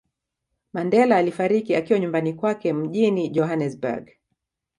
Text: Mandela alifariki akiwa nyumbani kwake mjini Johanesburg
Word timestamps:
Mandela 0.73 1.15
alifariki 1.15 1.75
akiwa 1.75 1.99
nyumbani 1.99 2.33
kwake 2.33 2.73
mjini 2.73 3.29
Johanesburg 3.29 4.09